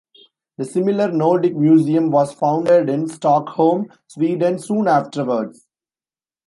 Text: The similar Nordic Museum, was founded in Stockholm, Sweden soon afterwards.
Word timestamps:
The 0.57 0.65
similar 0.65 1.11
Nordic 1.11 1.55
Museum, 1.55 2.09
was 2.09 2.33
founded 2.33 2.89
in 2.89 3.07
Stockholm, 3.07 3.91
Sweden 4.07 4.57
soon 4.57 4.87
afterwards. 4.87 5.67